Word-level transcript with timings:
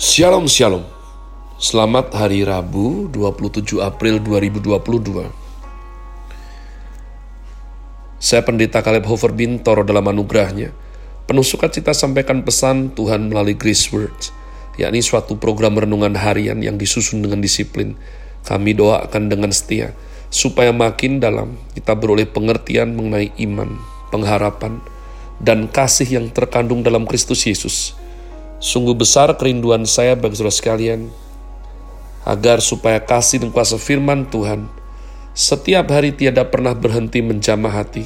Shalom 0.00 0.48
Shalom. 0.48 0.88
Selamat 1.60 2.16
hari 2.16 2.40
Rabu 2.40 3.12
27 3.12 3.84
April 3.84 4.16
2022 4.24 5.28
Saya 8.16 8.40
Pendeta 8.40 8.80
Caleb 8.80 9.04
Hofer 9.04 9.28
Bintoro 9.36 9.84
dalam 9.84 10.08
anugerahnya 10.08 10.72
Penuh 11.28 11.44
sukacita 11.44 11.92
sampaikan 11.92 12.40
pesan 12.40 12.96
Tuhan 12.96 13.28
melalui 13.28 13.52
Grace 13.52 13.92
Words 13.92 14.32
yakni 14.80 15.04
suatu 15.04 15.36
program 15.36 15.76
renungan 15.76 16.16
harian 16.16 16.64
yang 16.64 16.80
disusun 16.80 17.20
dengan 17.20 17.44
disiplin. 17.44 17.92
Kami 18.48 18.72
doakan 18.72 19.28
dengan 19.28 19.52
setia 19.52 19.92
supaya 20.32 20.72
makin 20.72 21.20
dalam 21.20 21.60
kita 21.76 21.92
beroleh 21.92 22.24
pengertian 22.24 22.96
mengenai 22.96 23.36
iman, 23.44 23.76
pengharapan, 24.08 24.80
dan 25.44 25.68
kasih 25.68 26.08
yang 26.08 26.32
terkandung 26.32 26.80
dalam 26.80 27.04
Kristus 27.04 27.44
Yesus 27.44 27.99
Sungguh 28.60 28.92
besar 28.92 29.32
kerinduan 29.40 29.88
saya 29.88 30.12
bagi 30.20 30.36
saudara 30.36 30.52
sekalian, 30.52 31.08
agar 32.28 32.60
supaya 32.60 33.00
kasih 33.00 33.40
dan 33.40 33.50
kuasa 33.56 33.80
firman 33.80 34.28
Tuhan 34.28 34.68
setiap 35.32 35.88
hari 35.88 36.12
tiada 36.12 36.44
pernah 36.44 36.76
berhenti 36.76 37.24
menjamah 37.24 37.72
hati, 37.72 38.04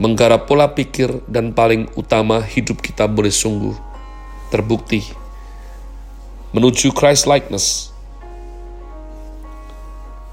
menggarap 0.00 0.48
pola 0.48 0.72
pikir 0.72 1.20
dan 1.28 1.52
paling 1.52 1.92
utama 2.00 2.40
hidup 2.40 2.80
kita 2.80 3.04
boleh 3.04 3.28
sungguh 3.28 3.76
terbukti 4.48 5.04
menuju 6.54 6.94
Christ 6.94 7.26
likeness. 7.26 7.90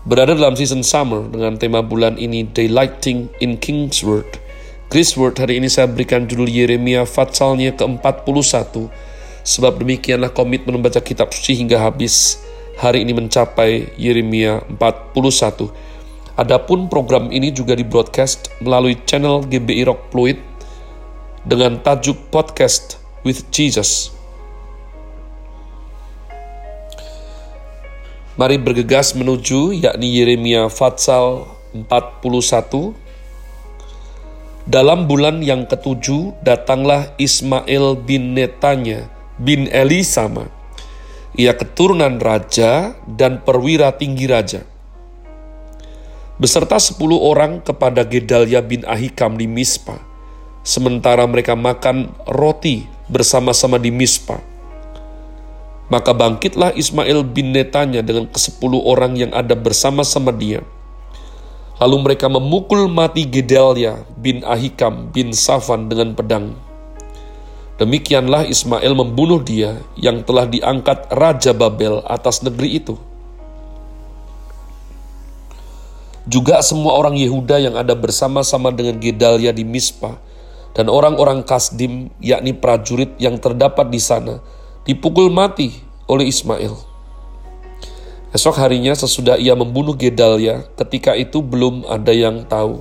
Berada 0.06 0.38
dalam 0.38 0.54
season 0.54 0.86
summer 0.86 1.26
dengan 1.26 1.58
tema 1.58 1.81
bulan 1.81 2.22
ini 2.22 2.45
Daylighting 2.45 3.42
in 3.42 3.58
King's 3.58 4.06
Word. 4.06 4.30
Grace 4.94 5.18
Word 5.18 5.42
hari 5.42 5.58
ini 5.58 5.66
saya 5.66 5.90
berikan 5.90 6.30
judul 6.30 6.45
Yeremia 6.45 7.09
Fatsalnya 7.09 7.73
ke-41 7.73 8.90
Sebab 9.41 9.81
demikianlah 9.81 10.30
komitmen 10.30 10.77
membaca 10.77 11.02
kitab 11.02 11.34
suci 11.34 11.58
hingga 11.58 11.81
habis. 11.81 12.38
Hari 12.77 13.02
ini 13.02 13.14
mencapai 13.14 13.94
Yeremia 13.97 14.61
41. 14.78 15.70
Adapun 16.38 16.89
program 16.89 17.30
ini 17.30 17.53
juga 17.53 17.78
di 17.78 17.86
broadcast 17.86 18.50
melalui 18.62 18.97
channel 19.06 19.45
GBI 19.45 19.86
Rock 19.86 20.09
Fluid 20.09 20.38
dengan 21.45 21.81
tajuk 21.81 22.17
Podcast 22.30 23.02
with 23.25 23.45
Jesus. 23.53 24.14
Mari 28.38 28.58
bergegas 28.58 29.14
menuju 29.14 29.75
yakni 29.78 30.17
Yeremia 30.22 30.69
Fatsal 30.72 31.45
41. 31.75 32.95
Dalam 34.66 35.09
bulan 35.09 35.42
yang 35.42 35.66
ketujuh 35.66 36.38
datanglah 36.45 37.12
Ismail 37.17 37.97
bin 38.02 38.38
Netanya 38.38 39.20
bin 39.42 39.66
Elisama. 39.73 40.45
Ia 41.34 41.58
keturunan 41.58 42.22
raja 42.22 42.94
dan 43.09 43.42
perwira 43.42 43.89
tinggi 43.97 44.30
raja. 44.30 44.61
Beserta 46.38 46.78
sepuluh 46.78 47.17
orang 47.22 47.62
kepada 47.62 48.06
Gedalia 48.06 48.62
bin 48.62 48.86
Ahikam 48.86 49.38
di 49.38 49.45
Mispa, 49.45 49.97
sementara 50.62 51.25
mereka 51.25 51.58
makan 51.58 52.14
roti 52.30 52.86
bersama-sama 53.09 53.81
di 53.81 53.89
Mispa. 53.89 54.42
Maka 55.92 56.16
bangkitlah 56.16 56.75
Ismail 56.78 57.25
bin 57.28 57.52
Netanya 57.52 58.00
dengan 58.02 58.25
kesepuluh 58.30 58.80
orang 58.86 59.17
yang 59.17 59.31
ada 59.36 59.53
bersama-sama 59.58 60.31
dia. 60.31 60.64
Lalu 61.81 61.97
mereka 62.12 62.30
memukul 62.30 62.86
mati 62.88 63.25
Gedalia 63.25 64.06
bin 64.19 64.45
Ahikam 64.45 65.09
bin 65.09 65.34
Safan 65.34 65.89
dengan 65.89 66.14
pedang 66.14 66.70
Demikianlah 67.80 68.50
Ismail 68.50 68.94
membunuh 68.94 69.39
dia 69.39 69.80
yang 69.95 70.25
telah 70.25 70.50
diangkat 70.50 71.08
Raja 71.14 71.55
Babel 71.55 72.03
atas 72.05 72.44
negeri 72.44 72.81
itu. 72.81 72.95
Juga 76.30 76.61
semua 76.61 76.94
orang 76.94 77.18
Yehuda 77.18 77.57
yang 77.57 77.75
ada 77.79 77.97
bersama-sama 77.97 78.69
dengan 78.69 79.01
Gedalia 79.01 79.50
di 79.50 79.66
Mispa 79.66 80.22
dan 80.78 80.88
orang-orang 80.88 81.41
Kasdim 81.41 82.13
yakni 82.22 82.53
prajurit 82.53 83.18
yang 83.18 83.41
terdapat 83.41 83.90
di 83.90 83.97
sana 83.97 84.38
dipukul 84.85 85.34
mati 85.34 85.73
oleh 86.06 86.29
Ismail. 86.29 86.91
Esok 88.31 88.56
harinya 88.63 88.96
sesudah 88.96 89.35
ia 89.35 89.51
membunuh 89.59 89.91
Gedalia, 89.91 90.63
ketika 90.79 91.19
itu 91.19 91.44
belum 91.44 91.84
ada 91.84 92.16
yang 92.16 92.47
tahu. 92.47 92.79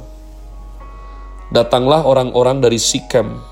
Datanglah 1.51 2.07
orang-orang 2.07 2.63
dari 2.63 2.79
Sikem 2.79 3.43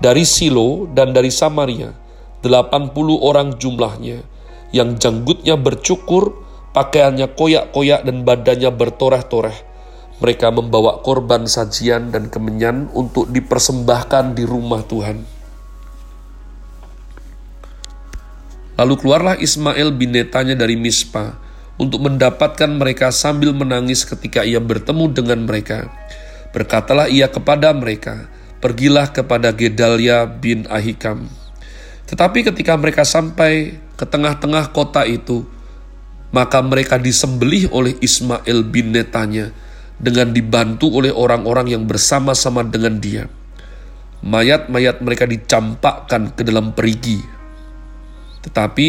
dari 0.00 0.24
Silo 0.24 0.88
dan 0.88 1.12
dari 1.12 1.28
Samaria, 1.28 1.92
80 2.40 2.96
orang 3.20 3.60
jumlahnya, 3.60 4.24
yang 4.72 4.96
janggutnya 4.96 5.60
bercukur, 5.60 6.40
pakaiannya 6.72 7.36
koyak-koyak 7.36 8.08
dan 8.08 8.24
badannya 8.24 8.72
bertoreh-toreh. 8.72 9.68
Mereka 10.20 10.52
membawa 10.52 11.00
korban 11.04 11.44
sajian 11.44 12.12
dan 12.12 12.32
kemenyan 12.32 12.88
untuk 12.96 13.28
dipersembahkan 13.28 14.36
di 14.36 14.44
rumah 14.44 14.84
Tuhan. 14.84 15.24
Lalu 18.80 18.94
keluarlah 18.96 19.36
Ismail 19.36 19.92
bin 19.92 20.16
Netanya 20.16 20.56
dari 20.56 20.76
Mispa 20.80 21.36
untuk 21.76 22.00
mendapatkan 22.00 22.68
mereka 22.68 23.12
sambil 23.12 23.52
menangis 23.52 24.08
ketika 24.08 24.44
ia 24.44 24.60
bertemu 24.60 25.12
dengan 25.12 25.44
mereka. 25.44 25.92
Berkatalah 26.52 27.08
ia 27.12 27.28
kepada 27.28 27.72
mereka, 27.76 28.28
pergilah 28.60 29.10
kepada 29.10 29.50
Gedalia 29.50 30.28
bin 30.28 30.68
Ahikam. 30.68 31.26
Tetapi 32.06 32.44
ketika 32.52 32.76
mereka 32.76 33.02
sampai 33.02 33.80
ke 33.96 34.04
tengah-tengah 34.04 34.70
kota 34.70 35.08
itu, 35.08 35.48
maka 36.30 36.62
mereka 36.62 37.00
disembelih 37.00 37.72
oleh 37.74 37.96
Ismail 37.98 38.62
bin 38.68 38.94
Netanya 38.94 39.50
dengan 40.00 40.32
dibantu 40.32 40.88
oleh 40.88 41.12
orang-orang 41.12 41.74
yang 41.74 41.84
bersama-sama 41.84 42.62
dengan 42.64 42.96
dia. 43.02 43.24
Mayat-mayat 44.20 45.00
mereka 45.00 45.24
dicampakkan 45.24 46.36
ke 46.36 46.44
dalam 46.44 46.76
perigi. 46.76 47.20
Tetapi 48.40 48.88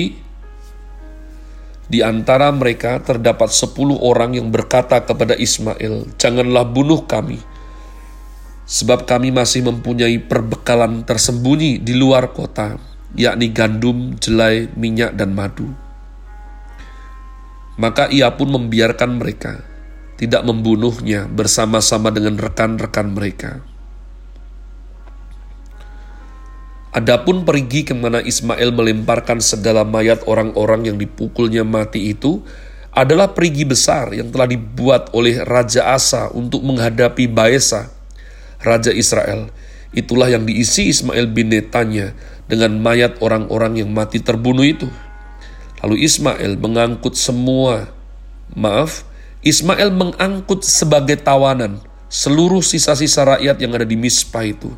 di 1.92 2.00
antara 2.00 2.48
mereka 2.56 3.04
terdapat 3.04 3.52
sepuluh 3.52 4.00
orang 4.00 4.36
yang 4.36 4.48
berkata 4.48 5.04
kepada 5.04 5.36
Ismail, 5.36 6.16
Janganlah 6.16 6.64
bunuh 6.68 7.04
kami, 7.04 7.40
sebab 8.72 9.04
kami 9.04 9.36
masih 9.36 9.68
mempunyai 9.68 10.16
perbekalan 10.24 11.04
tersembunyi 11.04 11.84
di 11.84 11.92
luar 11.92 12.32
kota, 12.32 12.80
yakni 13.20 13.52
gandum, 13.52 14.16
jelai, 14.16 14.72
minyak, 14.80 15.12
dan 15.20 15.36
madu. 15.36 15.68
Maka 17.76 18.08
ia 18.08 18.32
pun 18.32 18.48
membiarkan 18.48 19.20
mereka, 19.20 19.60
tidak 20.16 20.48
membunuhnya 20.48 21.28
bersama-sama 21.28 22.16
dengan 22.16 22.40
rekan-rekan 22.40 23.12
mereka. 23.12 23.60
Adapun 26.96 27.44
pergi 27.44 27.88
ke 27.88 27.96
mana 27.96 28.24
Ismail 28.24 28.72
melemparkan 28.72 29.44
segala 29.44 29.84
mayat 29.84 30.24
orang-orang 30.28 30.92
yang 30.92 30.98
dipukulnya 31.00 31.68
mati 31.68 32.12
itu 32.12 32.44
adalah 32.92 33.32
perigi 33.32 33.64
besar 33.64 34.12
yang 34.12 34.32
telah 34.32 34.48
dibuat 34.48 35.12
oleh 35.16 35.40
Raja 35.44 35.92
Asa 35.96 36.28
untuk 36.36 36.60
menghadapi 36.68 37.32
Baesa, 37.32 38.01
Raja 38.62 38.94
Israel. 38.94 39.50
Itulah 39.92 40.32
yang 40.32 40.48
diisi 40.48 40.88
Ismail 40.88 41.28
bin 41.36 41.52
Netanya 41.52 42.16
dengan 42.48 42.80
mayat 42.80 43.20
orang-orang 43.20 43.84
yang 43.84 43.92
mati 43.92 44.24
terbunuh 44.24 44.64
itu. 44.64 44.88
Lalu 45.84 46.06
Ismail 46.06 46.56
mengangkut 46.62 47.18
semua, 47.18 47.92
maaf, 48.56 49.04
Ismail 49.42 49.90
mengangkut 49.92 50.62
sebagai 50.62 51.18
tawanan 51.20 51.82
seluruh 52.12 52.62
sisa-sisa 52.62 53.24
rakyat 53.26 53.58
yang 53.58 53.74
ada 53.74 53.88
di 53.88 53.98
Mispa 53.98 54.46
itu. 54.46 54.70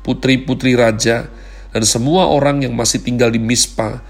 Putri-putri 0.00 0.78
raja 0.78 1.28
dan 1.70 1.84
semua 1.84 2.30
orang 2.30 2.64
yang 2.64 2.72
masih 2.72 3.04
tinggal 3.04 3.28
di 3.28 3.38
Mispa 3.38 4.00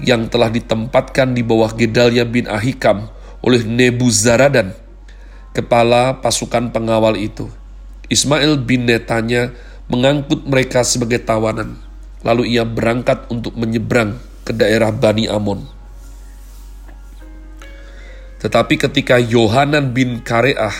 yang 0.00 0.30
telah 0.32 0.48
ditempatkan 0.48 1.36
di 1.36 1.44
bawah 1.44 1.74
Gedalia 1.76 2.24
bin 2.24 2.48
Ahikam 2.48 3.10
oleh 3.40 3.64
Nebuzaradan, 3.64 4.72
kepala 5.52 6.20
pasukan 6.20 6.72
pengawal 6.72 7.16
itu. 7.16 7.48
Ismail 8.10 8.58
bin 8.66 8.90
Netanya 8.90 9.54
mengangkut 9.86 10.42
mereka 10.42 10.82
sebagai 10.82 11.22
tawanan. 11.22 11.78
Lalu 12.26 12.58
ia 12.58 12.66
berangkat 12.66 13.30
untuk 13.30 13.54
menyeberang 13.54 14.18
ke 14.42 14.50
daerah 14.50 14.90
Bani 14.90 15.30
Amon. 15.30 15.62
Tetapi 18.42 18.74
ketika 18.82 19.22
Yohanan 19.22 19.94
bin 19.94 20.26
Kareah 20.26 20.74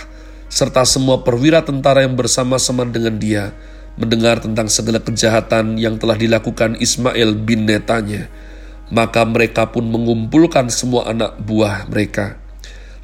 serta 0.50 0.82
semua 0.82 1.22
perwira 1.22 1.62
tentara 1.62 2.02
yang 2.02 2.18
bersama-sama 2.18 2.82
dengan 2.82 3.14
dia 3.14 3.54
mendengar 3.94 4.42
tentang 4.42 4.66
segala 4.66 4.98
kejahatan 4.98 5.78
yang 5.78 6.02
telah 6.02 6.18
dilakukan 6.18 6.74
Ismail 6.82 7.38
bin 7.46 7.68
Netanya, 7.70 8.26
maka 8.90 9.22
mereka 9.22 9.70
pun 9.70 9.86
mengumpulkan 9.86 10.66
semua 10.66 11.06
anak 11.14 11.38
buah 11.38 11.86
mereka. 11.86 12.40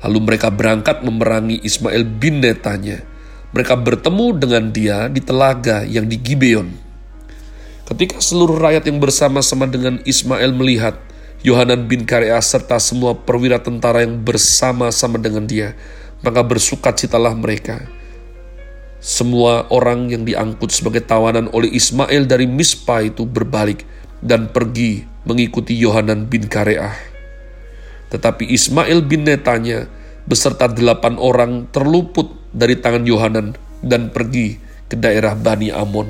Lalu 0.02 0.19
mereka 0.34 0.50
berangkat 0.50 1.06
memerangi 1.06 1.62
Ismail 1.62 2.02
bin 2.02 2.43
Netanya 2.43 3.15
mereka 3.54 3.78
bertemu 3.78 4.26
dengan 4.38 4.64
dia 4.75 4.98
di 5.06 5.22
telaga 5.22 5.87
yang 5.87 6.06
di 6.06 6.19
Gibeon. 6.19 6.72
Ketika 7.87 8.19
seluruh 8.19 8.58
rakyat 8.58 8.90
yang 8.90 8.98
bersama-sama 8.98 9.70
dengan 9.70 10.02
Ismail 10.02 10.50
melihat 10.50 10.98
Yohanan 11.46 11.87
bin 11.87 12.02
Karea 12.02 12.43
serta 12.43 12.82
semua 12.82 13.14
perwira 13.14 13.62
tentara 13.62 14.02
yang 14.02 14.19
bersama-sama 14.26 15.22
dengan 15.22 15.46
dia, 15.46 15.78
maka 16.26 16.43
bersukacitalah 16.43 17.38
mereka. 17.38 17.87
Semua 18.98 19.70
orang 19.70 20.10
yang 20.10 20.26
diangkut 20.26 20.75
sebagai 20.75 21.06
tawanan 21.06 21.46
oleh 21.54 21.70
Ismail 21.70 22.26
dari 22.26 22.50
Mispa 22.50 23.06
itu 23.06 23.22
berbalik 23.22 23.87
dan 24.19 24.50
pergi 24.50 25.06
mengikuti 25.22 25.78
Yohanan 25.78 26.26
bin 26.26 26.50
Kareah. 26.50 26.96
Tetapi 28.10 28.50
Ismail 28.50 29.06
bin 29.06 29.22
Netanya 29.22 29.87
beserta 30.26 30.66
delapan 30.66 31.14
orang 31.22 31.70
terluput 31.70 32.45
dari 32.56 32.80
tangan 32.80 33.04
Yohanan 33.04 33.52
dan 33.84 34.08
pergi 34.08 34.56
ke 34.88 34.96
daerah 34.96 35.36
Bani 35.36 35.68
Amon. 35.68 36.08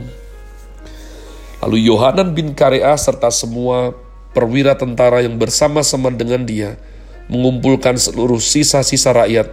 Lalu 1.66 1.90
Yohanan 1.90 2.30
bin 2.38 2.54
Kareah 2.54 2.94
serta 2.94 3.34
semua 3.34 3.90
perwira 4.30 4.78
tentara 4.78 5.26
yang 5.26 5.34
bersama-sama 5.34 6.14
dengan 6.14 6.46
dia 6.46 6.78
mengumpulkan 7.26 7.98
seluruh 7.98 8.38
sisa-sisa 8.38 9.10
rakyat 9.10 9.50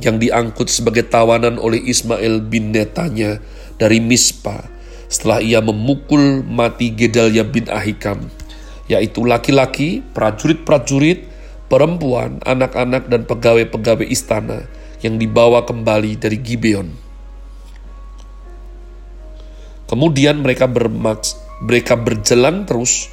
yang 0.00 0.16
diangkut 0.16 0.72
sebagai 0.72 1.04
tawanan 1.04 1.60
oleh 1.60 1.84
Ismail 1.84 2.40
bin 2.48 2.72
Netanya 2.72 3.44
dari 3.76 4.00
Mispa 4.00 4.64
setelah 5.12 5.44
ia 5.44 5.60
memukul 5.60 6.42
mati 6.42 6.90
Gedalia 6.90 7.44
bin 7.44 7.68
Ahikam, 7.68 8.32
yaitu 8.88 9.22
laki-laki, 9.22 10.00
prajurit-prajurit, 10.16 11.28
perempuan, 11.68 12.40
anak-anak, 12.42 13.06
dan 13.06 13.28
pegawai-pegawai 13.28 14.08
istana 14.08 14.66
yang 15.04 15.20
dibawa 15.20 15.68
kembali 15.68 16.16
dari 16.16 16.40
Gibeon. 16.40 16.88
Kemudian 19.84 20.40
mereka 20.40 20.64
bermaks 20.64 21.36
mereka 21.60 21.94
berjalan 21.94 22.64
terus 22.64 23.12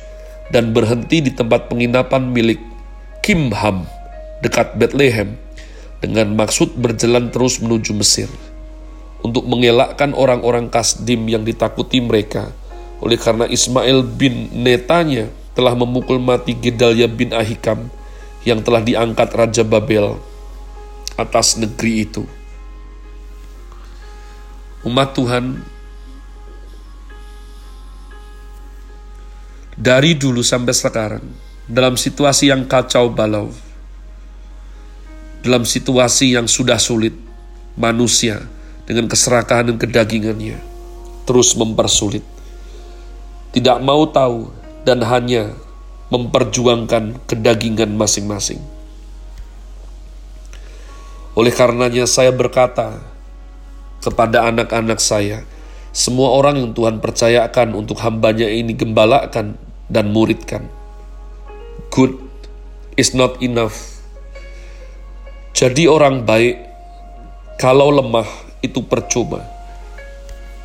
dan 0.50 0.72
berhenti 0.72 1.20
di 1.20 1.36
tempat 1.36 1.68
penginapan 1.68 2.32
milik 2.32 2.64
Kimham 3.20 3.86
dekat 4.42 4.80
Bethlehem 4.80 5.38
dengan 6.02 6.34
maksud 6.34 6.74
berjalan 6.80 7.30
terus 7.30 7.62
menuju 7.62 7.92
Mesir 7.94 8.32
untuk 9.22 9.46
mengelakkan 9.46 10.18
orang-orang 10.18 10.72
Kasdim 10.74 11.30
yang 11.30 11.46
ditakuti 11.46 12.02
mereka 12.02 12.50
oleh 13.04 13.20
karena 13.20 13.46
Ismail 13.46 14.02
bin 14.18 14.50
Netanya 14.66 15.30
telah 15.54 15.78
memukul 15.78 16.18
mati 16.18 16.58
Gedalia 16.58 17.06
bin 17.06 17.36
Ahikam 17.36 17.92
yang 18.48 18.66
telah 18.66 18.82
diangkat 18.82 19.30
Raja 19.36 19.62
Babel 19.62 20.18
atas 21.22 21.62
negeri 21.62 22.10
itu. 22.10 22.24
Umat 24.82 25.14
Tuhan 25.14 25.62
dari 29.78 30.18
dulu 30.18 30.42
sampai 30.42 30.74
sekarang 30.74 31.26
dalam 31.70 31.94
situasi 31.94 32.50
yang 32.50 32.66
kacau 32.66 33.14
balau 33.14 33.54
dalam 35.42 35.66
situasi 35.66 36.38
yang 36.38 36.46
sudah 36.46 36.78
sulit, 36.78 37.18
manusia 37.74 38.46
dengan 38.86 39.10
keserakahan 39.10 39.74
dan 39.74 39.78
kedagingannya 39.82 40.58
terus 41.26 41.58
mempersulit. 41.58 42.22
Tidak 43.52 43.82
mau 43.84 44.06
tahu 44.08 44.54
dan 44.86 45.02
hanya 45.04 45.52
memperjuangkan 46.14 47.26
kedagingan 47.26 47.98
masing-masing. 47.98 48.62
Oleh 51.38 51.54
karenanya 51.56 52.04
saya 52.08 52.36
berkata 52.36 53.00
kepada 54.04 54.50
anak-anak 54.52 55.00
saya, 55.00 55.48
semua 55.96 56.36
orang 56.36 56.60
yang 56.60 56.72
Tuhan 56.76 57.00
percayakan 57.00 57.76
untuk 57.76 58.00
hambanya 58.04 58.48
ini 58.48 58.76
gembalakan 58.76 59.56
dan 59.88 60.12
muridkan. 60.12 60.68
Good 61.92 62.16
is 62.96 63.16
not 63.16 63.40
enough 63.40 63.92
jadi 65.62 65.86
orang 65.86 66.26
baik, 66.26 66.58
kalau 67.62 67.94
lemah 67.94 68.26
itu 68.66 68.82
percuma. 68.82 69.46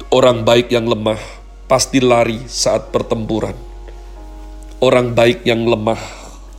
Orang 0.08 0.40
baik 0.40 0.72
yang 0.72 0.88
lemah 0.88 1.20
pasti 1.68 2.00
lari 2.00 2.40
saat 2.48 2.88
pertempuran. 2.96 3.52
Orang 4.80 5.12
baik 5.12 5.44
yang 5.44 5.68
lemah 5.68 6.00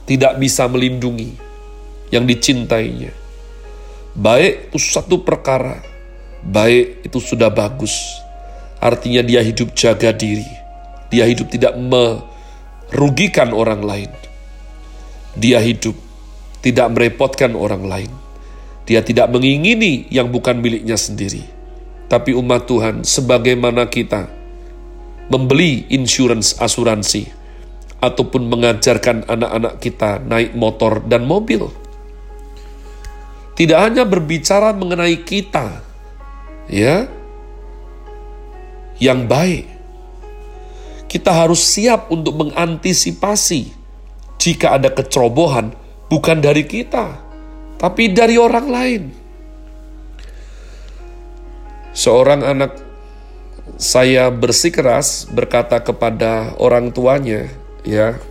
tidak 0.05 0.37
bisa 0.37 0.69
melindungi 0.69 1.33
yang 2.13 2.29
dicintainya. 2.29 3.09
Baik 4.17 4.73
itu 4.73 4.81
satu 4.81 5.21
perkara, 5.21 5.77
baik 6.41 7.05
itu 7.05 7.21
sudah 7.21 7.53
bagus. 7.53 7.93
Artinya 8.81 9.21
dia 9.21 9.45
hidup 9.45 9.77
jaga 9.77 10.09
diri. 10.09 10.45
Dia 11.13 11.29
hidup 11.29 11.53
tidak 11.53 11.77
merugikan 11.77 13.53
orang 13.53 13.85
lain. 13.85 14.11
Dia 15.37 15.61
hidup 15.61 15.93
tidak 16.65 16.89
merepotkan 16.97 17.53
orang 17.53 17.85
lain 17.85 18.11
dia 18.87 19.03
tidak 19.03 19.27
mengingini 19.27 20.07
yang 20.07 20.31
bukan 20.31 20.63
miliknya 20.63 20.95
sendiri. 20.95 21.43
Tapi 22.07 22.31
umat 22.31 22.71
Tuhan, 22.71 23.03
sebagaimana 23.03 23.91
kita 23.91 24.31
membeli 25.27 25.83
insurance 25.91 26.55
asuransi 26.55 27.27
ataupun 27.99 28.47
mengajarkan 28.47 29.27
anak-anak 29.27 29.83
kita 29.83 30.23
naik 30.23 30.55
motor 30.55 31.03
dan 31.03 31.27
mobil. 31.27 31.67
Tidak 33.57 33.73
hanya 33.73 34.05
berbicara 34.05 34.69
mengenai 34.69 35.17
kita, 35.25 35.81
ya, 36.69 37.09
yang 39.01 39.25
baik. 39.25 39.65
Kita 41.09 41.33
harus 41.33 41.65
siap 41.65 42.13
untuk 42.13 42.37
mengantisipasi 42.37 43.73
jika 44.37 44.77
ada 44.77 44.93
kecerobohan 44.93 45.73
bukan 46.05 46.37
dari 46.37 46.69
kita, 46.69 47.17
tapi 47.81 48.13
dari 48.13 48.37
orang 48.37 48.67
lain. 48.69 49.03
Seorang 51.97 52.45
anak 52.45 52.77
saya 53.81 54.29
bersikeras 54.29 55.25
berkata 55.33 55.81
kepada 55.81 56.53
orang 56.61 56.93
tuanya, 56.93 57.49
ya, 57.81 58.21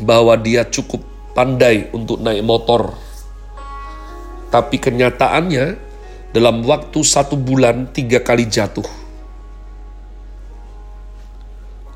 bahwa 0.00 0.32
dia 0.40 0.64
cukup 0.64 1.04
pandai 1.36 1.92
untuk 1.92 2.24
naik 2.24 2.40
motor. 2.40 3.09
Tapi 4.50 4.76
kenyataannya 4.82 5.66
dalam 6.34 6.62
waktu 6.66 7.00
satu 7.02 7.38
bulan 7.38 7.90
tiga 7.90 8.22
kali 8.22 8.46
jatuh. 8.46 8.86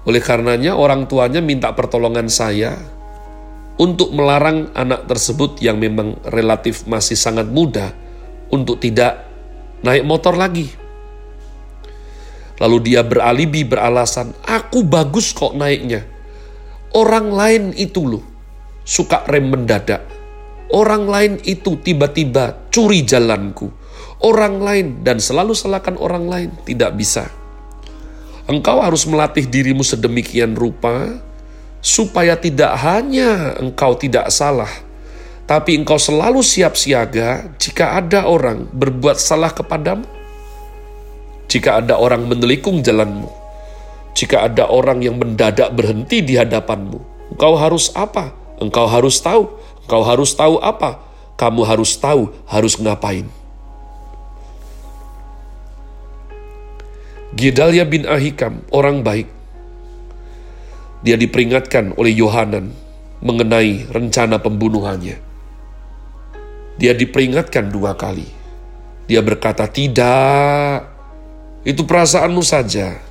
Oleh 0.04 0.20
karenanya 0.20 0.76
orang 0.76 1.08
tuanya 1.08 1.40
minta 1.40 1.72
pertolongan 1.72 2.28
saya 2.28 2.76
untuk 3.80 4.14
melarang 4.14 4.70
anak 4.76 5.08
tersebut 5.10 5.58
yang 5.58 5.80
memang 5.80 6.20
relatif 6.30 6.86
masih 6.86 7.18
sangat 7.18 7.48
muda 7.48 7.90
untuk 8.52 8.78
tidak 8.78 9.24
naik 9.82 10.04
motor 10.04 10.36
lagi. 10.36 10.70
Lalu 12.62 12.78
dia 12.86 13.02
beralibi 13.02 13.66
beralasan, 13.66 14.30
aku 14.46 14.86
bagus 14.86 15.34
kok 15.34 15.58
naiknya. 15.58 16.06
Orang 16.94 17.34
lain 17.34 17.74
itu 17.74 18.06
loh, 18.06 18.22
suka 18.86 19.26
rem 19.26 19.50
mendadak. 19.50 20.06
Orang 20.74 21.06
lain 21.06 21.38
itu 21.46 21.78
tiba-tiba 21.78 22.66
curi 22.74 23.06
jalanku. 23.06 23.70
Orang 24.18 24.58
lain 24.58 25.06
dan 25.06 25.22
selalu 25.22 25.54
salahkan 25.54 25.94
orang 25.94 26.26
lain 26.26 26.50
tidak 26.66 26.98
bisa. 26.98 27.30
Engkau 28.50 28.82
harus 28.82 29.06
melatih 29.06 29.46
dirimu 29.46 29.86
sedemikian 29.86 30.58
rupa 30.58 31.22
supaya 31.78 32.34
tidak 32.34 32.74
hanya 32.82 33.54
engkau 33.62 33.94
tidak 33.94 34.26
salah, 34.34 34.68
tapi 35.46 35.78
engkau 35.78 36.00
selalu 36.00 36.42
siap 36.42 36.74
siaga 36.74 37.54
jika 37.56 38.00
ada 38.00 38.26
orang 38.26 38.66
berbuat 38.74 39.14
salah 39.14 39.54
kepadamu. 39.54 40.08
Jika 41.46 41.84
ada 41.84 42.02
orang 42.02 42.26
menelikung 42.26 42.82
jalanmu, 42.82 43.30
jika 44.18 44.50
ada 44.50 44.66
orang 44.66 45.06
yang 45.06 45.22
mendadak 45.22 45.70
berhenti 45.70 46.24
di 46.24 46.34
hadapanmu, 46.34 47.30
engkau 47.36 47.54
harus 47.54 47.94
apa? 47.94 48.34
Engkau 48.58 48.88
harus 48.88 49.20
tahu, 49.20 49.63
engkau 49.84 50.02
harus 50.02 50.32
tahu 50.32 50.58
apa? 50.60 51.00
Kamu 51.36 51.62
harus 51.66 51.94
tahu 51.98 52.32
harus 52.48 52.80
ngapain. 52.80 53.26
Gedalia 57.34 57.82
bin 57.82 58.06
Ahikam, 58.06 58.62
orang 58.70 59.02
baik, 59.02 59.26
dia 61.02 61.18
diperingatkan 61.18 61.98
oleh 61.98 62.14
Yohanan 62.14 62.70
mengenai 63.18 63.90
rencana 63.90 64.38
pembunuhannya. 64.38 65.18
Dia 66.78 66.94
diperingatkan 66.94 67.74
dua 67.74 67.98
kali. 67.98 68.30
Dia 69.10 69.18
berkata, 69.20 69.66
"Tidak, 69.66 70.78
itu 71.66 71.82
perasaanmu 71.82 72.40
saja." 72.40 73.02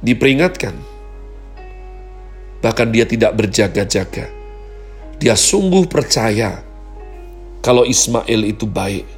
Diperingatkan, 0.00 0.76
bahkan 2.62 2.88
dia 2.94 3.08
tidak 3.08 3.34
berjaga-jaga. 3.34 4.35
Dia 5.16 5.32
sungguh 5.32 5.88
percaya 5.88 6.60
kalau 7.64 7.88
Ismail 7.88 8.40
itu 8.44 8.68
baik. 8.68 9.08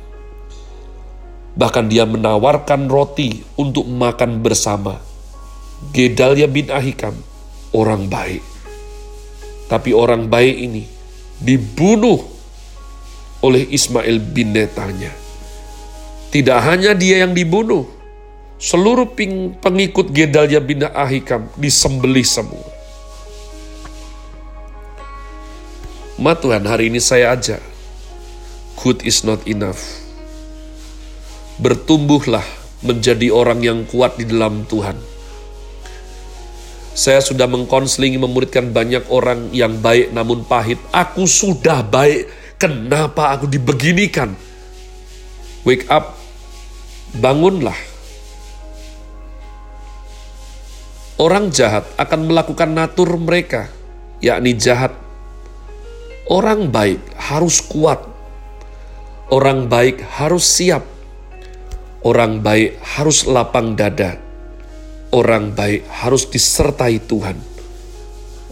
Bahkan 1.58 1.90
dia 1.90 2.06
menawarkan 2.06 2.86
roti 2.86 3.42
untuk 3.58 3.82
makan 3.90 4.38
bersama. 4.38 5.02
Gedalia 5.90 6.46
bin 6.46 6.70
Ahikam 6.70 7.18
orang 7.74 8.06
baik. 8.06 8.42
Tapi 9.66 9.90
orang 9.90 10.30
baik 10.30 10.54
ini 10.54 10.86
dibunuh 11.42 12.22
oleh 13.42 13.66
Ismail 13.66 14.22
bin 14.22 14.54
Netanya. 14.54 15.10
Tidak 16.28 16.58
hanya 16.60 16.92
dia 16.92 17.24
yang 17.24 17.32
dibunuh, 17.32 17.88
seluruh 18.60 19.08
pengikut 19.58 20.12
Gedalia 20.12 20.60
bin 20.60 20.84
Ahikam 20.84 21.48
disembelih 21.56 22.26
semua. 22.26 22.67
Ma 26.18 26.34
Tuhan, 26.34 26.66
hari 26.66 26.90
ini 26.90 26.98
saya 26.98 27.30
ajak, 27.30 27.62
good 28.82 29.06
is 29.06 29.22
not 29.22 29.38
enough. 29.46 29.78
Bertumbuhlah 31.62 32.42
menjadi 32.82 33.30
orang 33.30 33.62
yang 33.62 33.86
kuat 33.86 34.18
di 34.18 34.26
dalam 34.26 34.66
Tuhan. 34.66 34.98
Saya 36.98 37.22
sudah 37.22 37.46
mengkonseling 37.46 38.18
memuridkan 38.18 38.74
banyak 38.74 39.06
orang 39.06 39.54
yang 39.54 39.78
baik 39.78 40.10
namun 40.10 40.42
pahit. 40.42 40.82
Aku 40.90 41.30
sudah 41.30 41.86
baik, 41.86 42.26
kenapa 42.58 43.38
aku 43.38 43.46
dibeginikan? 43.46 44.34
Wake 45.62 45.86
up, 45.86 46.18
bangunlah. 47.14 47.78
Orang 51.14 51.54
jahat 51.54 51.86
akan 51.94 52.26
melakukan 52.26 52.74
natur 52.74 53.14
mereka, 53.22 53.70
yakni 54.18 54.58
jahat 54.58 55.06
Orang 56.28 56.68
baik 56.68 57.00
harus 57.16 57.64
kuat. 57.64 58.04
Orang 59.32 59.72
baik 59.72 60.04
harus 60.20 60.44
siap. 60.44 60.84
Orang 62.04 62.44
baik 62.44 62.76
harus 62.84 63.24
lapang 63.24 63.72
dada. 63.72 64.20
Orang 65.08 65.56
baik 65.56 65.88
harus 65.88 66.28
disertai 66.28 67.00
Tuhan. 67.00 67.40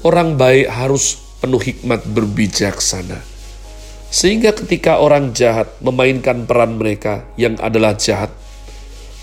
Orang 0.01 0.41
baik 0.41 0.73
harus 0.73 1.21
penuh 1.37 1.61
hikmat 1.61 2.01
berbijaksana. 2.17 3.21
Sehingga 4.09 4.57
ketika 4.57 4.97
orang 4.97 5.37
jahat 5.37 5.69
memainkan 5.85 6.49
peran 6.49 6.81
mereka 6.81 7.29
yang 7.37 7.61
adalah 7.61 7.93
jahat, 7.93 8.33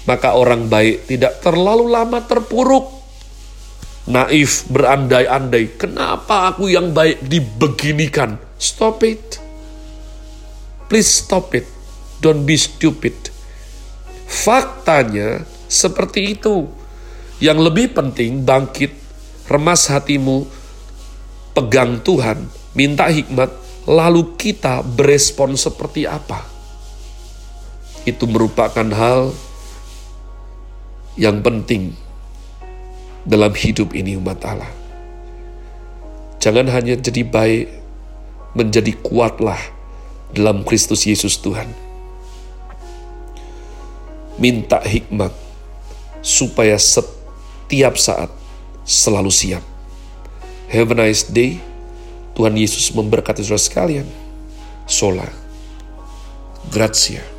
maka 0.06 0.38
orang 0.38 0.70
baik 0.70 1.10
tidak 1.10 1.42
terlalu 1.42 1.90
lama 1.90 2.22
terpuruk 2.22 2.93
naif, 4.08 4.68
berandai-andai. 4.68 5.80
Kenapa 5.80 6.52
aku 6.52 6.68
yang 6.72 6.92
baik 6.92 7.24
dibeginikan? 7.24 8.40
Stop 8.60 9.04
it. 9.04 9.40
Please 10.92 11.10
stop 11.24 11.56
it. 11.56 11.68
Don't 12.20 12.44
be 12.48 12.56
stupid. 12.56 13.16
Faktanya 14.28 15.44
seperti 15.68 16.36
itu. 16.40 16.68
Yang 17.44 17.60
lebih 17.72 17.88
penting 17.92 18.48
bangkit, 18.48 18.96
remas 19.52 19.92
hatimu, 19.92 20.48
pegang 21.52 22.00
Tuhan, 22.00 22.48
minta 22.72 23.12
hikmat, 23.12 23.52
lalu 23.84 24.40
kita 24.40 24.80
berespon 24.80 25.60
seperti 25.60 26.08
apa. 26.08 26.40
Itu 28.08 28.28
merupakan 28.32 28.88
hal 28.96 29.36
yang 31.20 31.44
penting 31.44 32.03
dalam 33.24 33.52
hidup 33.56 33.96
ini 33.96 34.20
umat 34.20 34.40
Allah. 34.44 34.72
Jangan 36.44 36.68
hanya 36.72 37.00
jadi 37.00 37.24
baik, 37.24 37.72
menjadi 38.54 38.94
kuatlah 39.00 39.60
dalam 40.36 40.62
Kristus 40.68 41.08
Yesus 41.08 41.40
Tuhan. 41.40 41.72
Minta 44.36 44.82
hikmat 44.84 45.32
supaya 46.20 46.76
setiap 46.76 47.96
saat 47.96 48.30
selalu 48.84 49.32
siap. 49.32 49.64
Have 50.74 50.92
a 50.92 50.98
nice 51.06 51.24
day. 51.28 51.62
Tuhan 52.34 52.58
Yesus 52.58 52.90
memberkati 52.90 53.46
saudara 53.46 53.62
sekalian. 53.62 54.08
Sola. 54.90 55.30
Grazie. 56.74 57.33